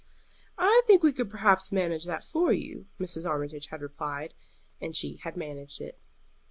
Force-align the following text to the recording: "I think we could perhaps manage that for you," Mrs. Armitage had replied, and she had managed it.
"I 0.57 0.81
think 0.87 1.03
we 1.03 1.13
could 1.13 1.29
perhaps 1.29 1.71
manage 1.71 2.05
that 2.05 2.23
for 2.23 2.51
you," 2.51 2.87
Mrs. 2.99 3.29
Armitage 3.29 3.67
had 3.67 3.83
replied, 3.83 4.33
and 4.81 4.95
she 4.95 5.17
had 5.17 5.37
managed 5.37 5.79
it. 5.79 6.01